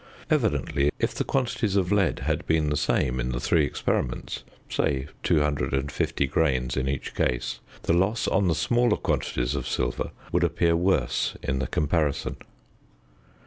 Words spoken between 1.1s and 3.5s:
the quantities of lead had been the same in the